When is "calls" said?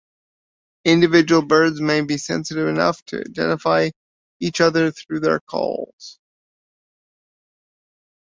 5.41-6.17